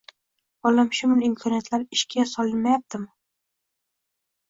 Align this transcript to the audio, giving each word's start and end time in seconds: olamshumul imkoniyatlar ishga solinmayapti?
olamshumul 0.69 1.21
imkoniyatlar 1.27 1.85
ishga 1.99 2.27
solinmayapti? 2.35 3.05